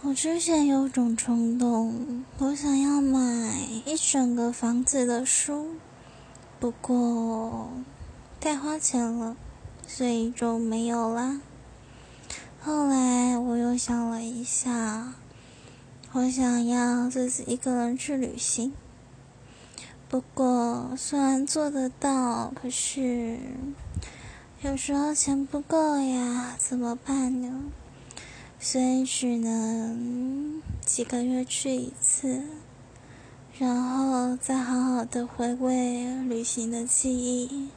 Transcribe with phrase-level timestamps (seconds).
[0.00, 3.20] 我之前有种冲动，我想要买
[3.84, 5.74] 一整个房子的书，
[6.60, 7.68] 不过
[8.38, 9.36] 太花钱了，
[9.88, 11.40] 所以就没有啦。
[12.60, 15.14] 后来我又想了一下，
[16.12, 18.72] 我想要自己一个人去旅行。
[20.08, 23.36] 不过虽然做得到，可是
[24.62, 27.64] 有时候钱不够呀，怎么办呢？
[28.60, 32.42] 所以只能几个月去一次，
[33.56, 37.68] 然后再好好的回味旅行的记忆。